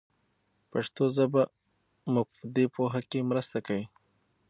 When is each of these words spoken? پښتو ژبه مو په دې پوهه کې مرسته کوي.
پښتو 0.71 1.03
ژبه 1.15 1.43
مو 2.11 2.21
په 2.31 2.39
دې 2.55 2.65
پوهه 2.73 3.01
کې 3.09 3.27
مرسته 3.31 3.57
کوي. 3.65 3.85